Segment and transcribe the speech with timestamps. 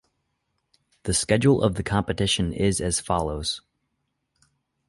[1.03, 3.61] The schedule of the competition is as follows.